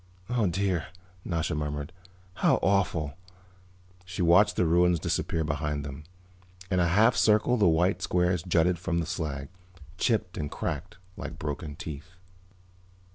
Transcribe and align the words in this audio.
"Oh, 0.31 0.47
dear," 0.47 0.87
Nasha 1.23 1.53
murmured. 1.53 1.93
"How 2.37 2.55
awful." 2.63 3.13
She 4.03 4.23
watched 4.23 4.55
the 4.55 4.65
ruins 4.65 4.99
disappear 4.99 5.43
behind 5.43 5.85
them. 5.85 6.05
In 6.71 6.79
a 6.79 6.87
half 6.87 7.15
circle 7.15 7.55
the 7.55 7.67
white 7.67 8.01
squares 8.01 8.41
jutted 8.41 8.79
from 8.79 8.97
the 8.97 9.05
slag, 9.05 9.49
chipped 9.99 10.39
and 10.39 10.49
cracked, 10.49 10.97
like 11.17 11.37
broken 11.37 11.75
teeth. 11.75 12.13